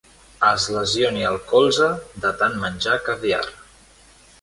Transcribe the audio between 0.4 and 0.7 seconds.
Es